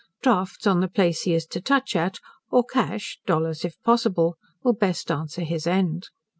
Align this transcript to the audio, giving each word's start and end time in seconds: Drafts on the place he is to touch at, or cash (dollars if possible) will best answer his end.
Drafts 0.23 0.65
on 0.65 0.79
the 0.79 0.87
place 0.87 1.21
he 1.21 1.33
is 1.35 1.45
to 1.45 1.61
touch 1.61 1.95
at, 1.95 2.17
or 2.49 2.63
cash 2.63 3.19
(dollars 3.27 3.63
if 3.63 3.79
possible) 3.83 4.35
will 4.63 4.73
best 4.73 5.11
answer 5.11 5.41
his 5.43 5.67
end. 5.67 6.07